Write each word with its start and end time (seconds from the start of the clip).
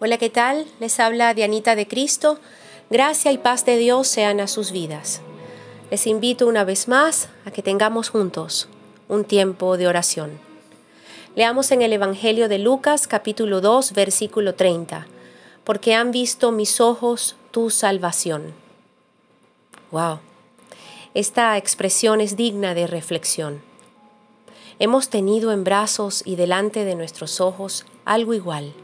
Hola, 0.00 0.16
¿qué 0.16 0.30
tal? 0.30 0.64
Les 0.78 1.00
habla 1.00 1.34
Dianita 1.34 1.74
de 1.74 1.88
Cristo. 1.88 2.38
Gracia 2.88 3.32
y 3.32 3.38
paz 3.38 3.64
de 3.64 3.76
Dios 3.76 4.06
sean 4.06 4.38
a 4.38 4.46
sus 4.46 4.70
vidas. 4.70 5.22
Les 5.90 6.06
invito 6.06 6.46
una 6.46 6.62
vez 6.62 6.86
más 6.86 7.28
a 7.44 7.50
que 7.50 7.62
tengamos 7.62 8.08
juntos 8.08 8.68
un 9.08 9.24
tiempo 9.24 9.76
de 9.76 9.88
oración. 9.88 10.38
Leamos 11.34 11.72
en 11.72 11.82
el 11.82 11.92
Evangelio 11.92 12.48
de 12.48 12.60
Lucas 12.60 13.08
capítulo 13.08 13.60
2 13.60 13.92
versículo 13.92 14.54
30. 14.54 15.08
Porque 15.64 15.96
han 15.96 16.12
visto 16.12 16.52
mis 16.52 16.80
ojos 16.80 17.34
tu 17.50 17.68
salvación. 17.68 18.54
Wow. 19.90 20.20
Esta 21.14 21.56
expresión 21.56 22.20
es 22.20 22.36
digna 22.36 22.72
de 22.72 22.86
reflexión. 22.86 23.62
Hemos 24.78 25.08
tenido 25.08 25.50
en 25.50 25.64
brazos 25.64 26.22
y 26.24 26.36
delante 26.36 26.84
de 26.84 26.94
nuestros 26.94 27.40
ojos 27.40 27.84
algo 28.04 28.32
igual 28.32 28.74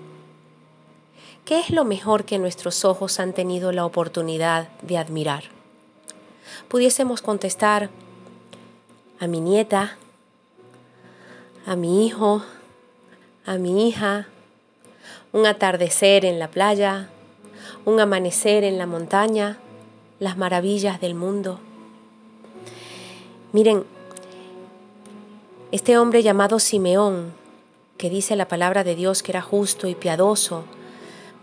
¿qué 1.45 1.61
es 1.61 1.71
lo 1.71 1.85
mejor 1.85 2.25
que 2.25 2.39
nuestros 2.39 2.85
ojos 2.85 3.21
han 3.21 3.33
tenido 3.33 3.73
la 3.73 3.85
oportunidad 3.85 4.69
de 4.83 4.99
admirar? 4.99 5.45
Pudiésemos 6.69 7.21
contestar 7.21 7.91
a 9.21 9.27
mi 9.27 9.41
nieta, 9.41 9.97
a 11.67 11.77
mi 11.77 12.07
hijo, 12.07 12.43
a 13.47 13.57
mi 13.57 13.89
hija, 13.89 14.27
un 15.33 15.47
atardecer 15.47 16.25
en 16.25 16.39
la 16.39 16.49
playa, 16.49 17.09
un 17.85 18.01
amanecer 18.01 18.65
en 18.65 18.79
la 18.79 18.87
montaña, 18.87 19.59
las 20.21 20.37
maravillas 20.37 21.01
del 21.01 21.15
mundo. 21.15 21.61
Miren, 23.53 23.85
este 25.73 25.99
hombre 25.99 26.23
llamado 26.23 26.59
Simeón, 26.59 27.33
que 27.99 28.11
dice 28.11 28.37
la 28.37 28.49
palabra 28.49 28.85
de 28.85 28.95
Dios 28.95 29.23
que 29.23 29.33
era 29.33 29.43
justo 29.43 29.89
y 29.89 29.95
piadoso, 29.95 30.65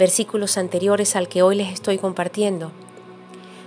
versículos 0.02 0.58
anteriores 0.58 1.16
al 1.16 1.28
que 1.28 1.44
hoy 1.44 1.56
les 1.56 1.72
estoy 1.72 2.00
compartiendo. 2.00 2.72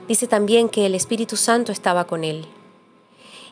Dice 0.08 0.26
también 0.26 0.68
que 0.68 0.84
el 0.84 0.96
Espíritu 0.96 1.36
Santo 1.36 1.70
estaba 1.70 2.08
con 2.08 2.24
él. 2.24 2.48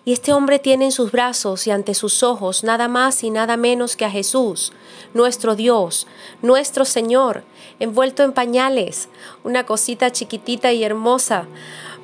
Y 0.05 0.13
este 0.13 0.33
hombre 0.33 0.59
tiene 0.59 0.87
en 0.87 0.91
sus 0.91 1.13
brazos 1.13 1.69
y 1.69 1.71
ante 1.71 1.95
sus 1.95 2.25
ojos 2.25 2.65
nada 2.65 2.89
más 2.89 3.23
y 3.23 3.31
nada 3.31 3.57
menos 3.57 3.95
que 3.95 4.05
a 4.05 4.11
Jesús, 4.11 4.73
nuestro 5.15 5.55
Dios, 5.55 6.09
nuestro 6.43 6.85
Señor, 6.85 7.45
envuelto 7.79 8.25
en 8.25 8.33
pañales, 8.33 9.09
una 9.45 9.65
cosita 9.65 10.11
chiquitita 10.11 10.73
y 10.73 10.83
hermosa, 10.83 11.47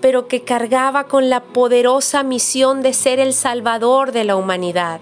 pero 0.00 0.28
que 0.28 0.44
cargaba 0.44 1.08
con 1.08 1.28
la 1.28 1.42
poderosa 1.42 2.22
misión 2.22 2.82
de 2.82 2.92
ser 2.92 3.18
el 3.18 3.34
Salvador 3.34 4.12
de 4.12 4.22
la 4.22 4.36
humanidad, 4.36 5.00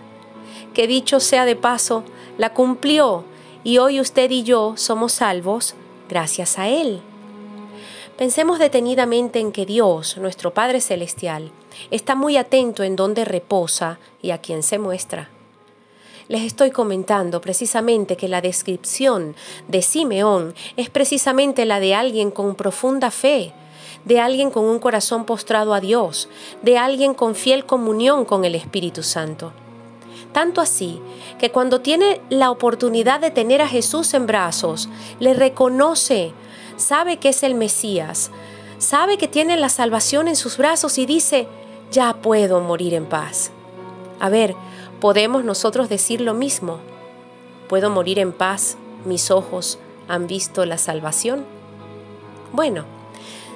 que 0.72 0.86
dicho 0.86 1.20
sea 1.20 1.44
de 1.44 1.54
paso, 1.54 2.02
la 2.38 2.54
cumplió 2.54 3.26
y 3.66 3.78
hoy 3.78 3.98
usted 4.00 4.30
y 4.30 4.44
yo 4.44 4.74
somos 4.76 5.14
salvos 5.14 5.74
gracias 6.08 6.56
a 6.56 6.68
Él. 6.68 7.00
Pensemos 8.16 8.60
detenidamente 8.60 9.40
en 9.40 9.50
que 9.50 9.66
Dios, 9.66 10.18
nuestro 10.18 10.54
Padre 10.54 10.80
Celestial, 10.80 11.50
está 11.90 12.14
muy 12.14 12.36
atento 12.36 12.84
en 12.84 12.94
dónde 12.94 13.24
reposa 13.24 13.98
y 14.22 14.30
a 14.30 14.38
quién 14.38 14.62
se 14.62 14.78
muestra. 14.78 15.30
Les 16.28 16.42
estoy 16.42 16.70
comentando 16.70 17.40
precisamente 17.40 18.16
que 18.16 18.28
la 18.28 18.40
descripción 18.40 19.34
de 19.66 19.82
Simeón 19.82 20.54
es 20.76 20.88
precisamente 20.88 21.64
la 21.64 21.80
de 21.80 21.96
alguien 21.96 22.30
con 22.30 22.54
profunda 22.54 23.10
fe, 23.10 23.52
de 24.04 24.20
alguien 24.20 24.52
con 24.52 24.64
un 24.64 24.78
corazón 24.78 25.24
postrado 25.24 25.74
a 25.74 25.80
Dios, 25.80 26.28
de 26.62 26.78
alguien 26.78 27.14
con 27.14 27.34
fiel 27.34 27.66
comunión 27.66 28.26
con 28.26 28.44
el 28.44 28.54
Espíritu 28.54 29.02
Santo. 29.02 29.52
Tanto 30.36 30.60
así 30.60 31.00
que 31.38 31.50
cuando 31.50 31.80
tiene 31.80 32.20
la 32.28 32.50
oportunidad 32.50 33.20
de 33.20 33.30
tener 33.30 33.62
a 33.62 33.68
Jesús 33.68 34.12
en 34.12 34.26
brazos, 34.26 34.90
le 35.18 35.32
reconoce, 35.32 36.34
sabe 36.76 37.16
que 37.16 37.30
es 37.30 37.42
el 37.42 37.54
Mesías, 37.54 38.30
sabe 38.76 39.16
que 39.16 39.28
tiene 39.28 39.56
la 39.56 39.70
salvación 39.70 40.28
en 40.28 40.36
sus 40.36 40.58
brazos 40.58 40.98
y 40.98 41.06
dice, 41.06 41.48
ya 41.90 42.12
puedo 42.20 42.60
morir 42.60 42.92
en 42.92 43.06
paz. 43.06 43.50
A 44.20 44.28
ver, 44.28 44.54
¿podemos 45.00 45.42
nosotros 45.42 45.88
decir 45.88 46.20
lo 46.20 46.34
mismo? 46.34 46.80
¿Puedo 47.66 47.88
morir 47.88 48.18
en 48.18 48.34
paz? 48.34 48.76
Mis 49.06 49.30
ojos 49.30 49.78
han 50.06 50.26
visto 50.26 50.66
la 50.66 50.76
salvación. 50.76 51.46
Bueno, 52.52 52.84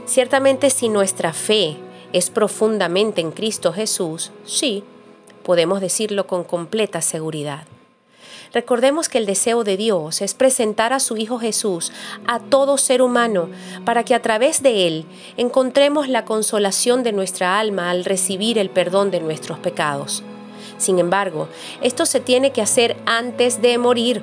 ciertamente 0.07 0.71
si 0.71 0.89
nuestra 0.89 1.35
fe 1.35 1.77
es 2.15 2.31
profundamente 2.31 3.21
en 3.21 3.33
Cristo 3.33 3.71
Jesús, 3.71 4.31
sí, 4.47 4.83
podemos 5.51 5.81
decirlo 5.81 6.29
con 6.29 6.45
completa 6.45 7.01
seguridad. 7.01 7.65
Recordemos 8.55 9.09
que 9.09 9.19
el 9.19 9.27
deseo 9.27 9.65
de 9.65 9.77
Dios 9.77 10.23
es 10.23 10.33
presentar 10.33 10.93
a 10.93 11.01
su 11.01 11.17
Hijo 11.17 11.41
Jesús 11.41 11.91
a 12.29 12.39
todo 12.39 12.79
ser 12.79 13.03
humano 13.03 13.49
para 13.85 14.05
que 14.05 14.15
a 14.15 14.23
través 14.23 14.63
de 14.63 14.87
Él 14.87 15.07
encontremos 15.37 16.09
la 16.09 16.25
consolación 16.25 17.03
de 17.03 17.11
nuestra 17.11 17.59
alma 17.59 17.91
al 17.91 18.05
recibir 18.05 18.59
el 18.59 18.71
perdón 18.71 19.11
de 19.11 19.19
nuestros 19.19 19.59
pecados. 19.59 20.23
Sin 20.79 21.01
embargo, 21.01 21.49
esto 21.83 22.07
se 22.07 22.21
tiene 22.21 22.53
que 22.53 22.63
hacer 22.63 22.97
antes 23.05 23.61
de 23.61 23.77
morir. 23.77 24.23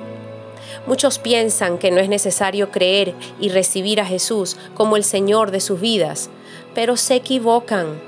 Muchos 0.86 1.18
piensan 1.18 1.76
que 1.76 1.90
no 1.90 2.00
es 2.00 2.08
necesario 2.08 2.70
creer 2.70 3.12
y 3.38 3.50
recibir 3.50 4.00
a 4.00 4.06
Jesús 4.06 4.56
como 4.72 4.96
el 4.96 5.04
Señor 5.04 5.50
de 5.50 5.60
sus 5.60 5.78
vidas, 5.78 6.30
pero 6.74 6.96
se 6.96 7.16
equivocan. 7.16 8.07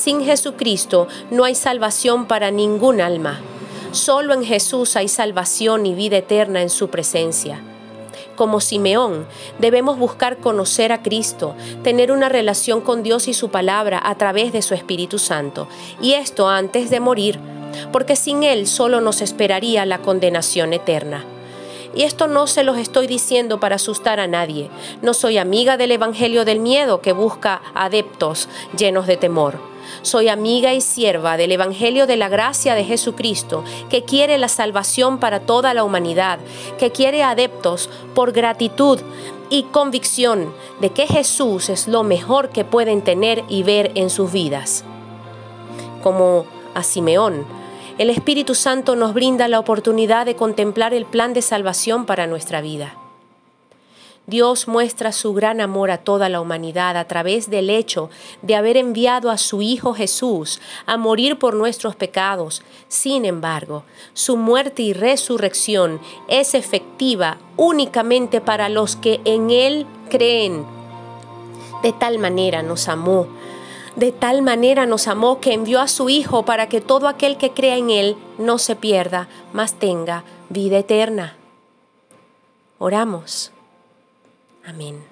Sin 0.00 0.24
Jesucristo 0.24 1.08
no 1.30 1.44
hay 1.44 1.54
salvación 1.54 2.24
para 2.24 2.50
ningún 2.50 3.02
alma. 3.02 3.38
Solo 3.92 4.32
en 4.32 4.42
Jesús 4.42 4.96
hay 4.96 5.08
salvación 5.08 5.84
y 5.84 5.92
vida 5.92 6.16
eterna 6.16 6.62
en 6.62 6.70
su 6.70 6.88
presencia. 6.88 7.60
Como 8.34 8.62
Simeón, 8.62 9.26
debemos 9.58 9.98
buscar 9.98 10.38
conocer 10.38 10.90
a 10.90 11.02
Cristo, 11.02 11.54
tener 11.82 12.12
una 12.12 12.30
relación 12.30 12.80
con 12.80 13.02
Dios 13.02 13.28
y 13.28 13.34
su 13.34 13.50
palabra 13.50 14.00
a 14.02 14.14
través 14.14 14.54
de 14.54 14.62
su 14.62 14.72
Espíritu 14.72 15.18
Santo, 15.18 15.68
y 16.00 16.14
esto 16.14 16.48
antes 16.48 16.88
de 16.88 17.00
morir, 17.00 17.38
porque 17.92 18.16
sin 18.16 18.42
Él 18.42 18.66
solo 18.68 19.02
nos 19.02 19.20
esperaría 19.20 19.84
la 19.84 19.98
condenación 19.98 20.72
eterna. 20.72 21.26
Y 21.94 22.04
esto 22.04 22.26
no 22.26 22.46
se 22.46 22.62
los 22.62 22.78
estoy 22.78 23.06
diciendo 23.06 23.58
para 23.58 23.76
asustar 23.76 24.20
a 24.20 24.26
nadie. 24.26 24.70
No 25.02 25.14
soy 25.14 25.38
amiga 25.38 25.76
del 25.76 25.92
Evangelio 25.92 26.44
del 26.44 26.60
Miedo 26.60 27.00
que 27.00 27.12
busca 27.12 27.62
adeptos 27.74 28.48
llenos 28.76 29.06
de 29.06 29.16
temor. 29.16 29.58
Soy 30.02 30.28
amiga 30.28 30.72
y 30.72 30.80
sierva 30.80 31.36
del 31.36 31.52
Evangelio 31.52 32.06
de 32.06 32.16
la 32.16 32.28
Gracia 32.28 32.74
de 32.74 32.84
Jesucristo, 32.84 33.64
que 33.88 34.04
quiere 34.04 34.38
la 34.38 34.48
salvación 34.48 35.18
para 35.18 35.40
toda 35.40 35.74
la 35.74 35.84
humanidad, 35.84 36.38
que 36.78 36.92
quiere 36.92 37.22
adeptos 37.22 37.90
por 38.14 38.32
gratitud 38.32 39.00
y 39.50 39.64
convicción 39.64 40.54
de 40.80 40.90
que 40.90 41.06
Jesús 41.06 41.68
es 41.68 41.88
lo 41.88 42.04
mejor 42.04 42.50
que 42.50 42.64
pueden 42.64 43.02
tener 43.02 43.44
y 43.48 43.64
ver 43.64 43.90
en 43.96 44.10
sus 44.10 44.30
vidas. 44.32 44.84
Como 46.02 46.46
a 46.74 46.82
Simeón, 46.82 47.44
el 48.00 48.08
Espíritu 48.08 48.54
Santo 48.54 48.96
nos 48.96 49.12
brinda 49.12 49.46
la 49.46 49.58
oportunidad 49.58 50.24
de 50.24 50.34
contemplar 50.34 50.94
el 50.94 51.04
plan 51.04 51.34
de 51.34 51.42
salvación 51.42 52.06
para 52.06 52.26
nuestra 52.26 52.62
vida. 52.62 52.96
Dios 54.26 54.68
muestra 54.68 55.12
su 55.12 55.34
gran 55.34 55.60
amor 55.60 55.90
a 55.90 55.98
toda 55.98 56.30
la 56.30 56.40
humanidad 56.40 56.96
a 56.96 57.04
través 57.04 57.50
del 57.50 57.68
hecho 57.68 58.08
de 58.40 58.54
haber 58.54 58.78
enviado 58.78 59.30
a 59.30 59.36
su 59.36 59.60
Hijo 59.60 59.92
Jesús 59.92 60.62
a 60.86 60.96
morir 60.96 61.38
por 61.38 61.52
nuestros 61.52 61.94
pecados. 61.94 62.62
Sin 62.88 63.26
embargo, 63.26 63.84
su 64.14 64.38
muerte 64.38 64.80
y 64.80 64.94
resurrección 64.94 66.00
es 66.26 66.54
efectiva 66.54 67.36
únicamente 67.58 68.40
para 68.40 68.70
los 68.70 68.96
que 68.96 69.20
en 69.26 69.50
Él 69.50 69.86
creen. 70.08 70.64
De 71.82 71.92
tal 71.92 72.18
manera 72.18 72.62
nos 72.62 72.88
amó, 72.88 73.26
de 73.96 74.12
tal 74.12 74.42
manera 74.42 74.86
nos 74.86 75.08
amó 75.08 75.40
que 75.40 75.52
envió 75.52 75.80
a 75.80 75.88
su 75.88 76.08
Hijo 76.08 76.44
para 76.44 76.68
que 76.68 76.80
todo 76.80 77.08
aquel 77.08 77.36
que 77.36 77.50
crea 77.50 77.76
en 77.76 77.90
Él 77.90 78.16
no 78.38 78.58
se 78.58 78.76
pierda, 78.76 79.28
mas 79.52 79.74
tenga 79.74 80.24
vida 80.48 80.78
eterna. 80.78 81.36
Oramos. 82.78 83.52
Amén. 84.64 85.04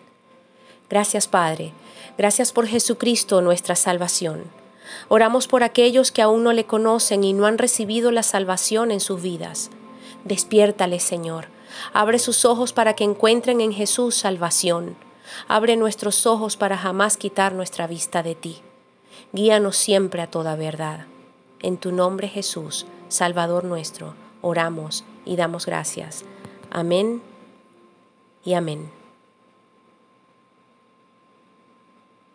Gracias 0.88 1.28
Padre, 1.28 1.72
gracias 2.16 2.52
por 2.52 2.66
Jesucristo 2.66 3.42
nuestra 3.42 3.76
salvación. 3.76 4.44
Oramos 5.08 5.48
por 5.48 5.62
aquellos 5.62 6.12
que 6.12 6.22
aún 6.22 6.44
no 6.44 6.52
le 6.52 6.64
conocen 6.64 7.24
y 7.24 7.32
no 7.32 7.46
han 7.46 7.58
recibido 7.58 8.10
la 8.10 8.22
salvación 8.22 8.90
en 8.90 9.00
sus 9.00 9.20
vidas. 9.20 9.70
Despiértale, 10.24 11.00
Señor. 11.00 11.48
Abre 11.92 12.18
sus 12.18 12.44
ojos 12.44 12.72
para 12.72 12.94
que 12.94 13.04
encuentren 13.04 13.60
en 13.60 13.72
Jesús 13.72 14.14
salvación. 14.14 14.96
Abre 15.46 15.76
nuestros 15.76 16.26
ojos 16.26 16.56
para 16.56 16.78
jamás 16.78 17.16
quitar 17.16 17.52
nuestra 17.52 17.86
vista 17.86 18.22
de 18.22 18.34
ti. 18.34 18.62
Guíanos 19.32 19.76
siempre 19.76 20.22
a 20.22 20.30
toda 20.30 20.56
verdad. 20.56 21.06
En 21.60 21.76
tu 21.76 21.92
nombre 21.92 22.28
Jesús, 22.28 22.86
Salvador 23.08 23.64
nuestro, 23.64 24.14
oramos 24.42 25.04
y 25.24 25.36
damos 25.36 25.66
gracias. 25.66 26.24
Amén 26.70 27.22
y 28.44 28.54
amén. 28.54 28.97